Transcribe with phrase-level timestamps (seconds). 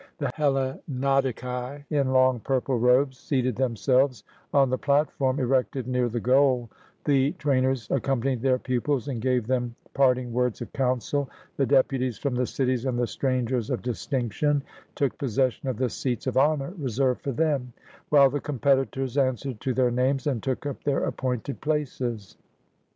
[0.17, 6.71] The Hellanodicae, in long purple robes, seated themselves on the platform erected near the goal,
[7.05, 12.17] the trainers accompanied their pupils and gave them part ing words of counsel, the deputies
[12.17, 14.63] from the cities and the strangers of distinction
[14.95, 17.71] took possession of the seats of honor reserved for them,
[18.09, 22.37] while the competitors an swered to their names and took up their appointed places.